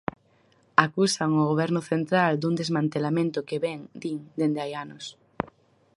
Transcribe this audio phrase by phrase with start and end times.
[0.85, 5.05] Acusan o Goberno central dun desmantelamento que vén, din, dende hai anos.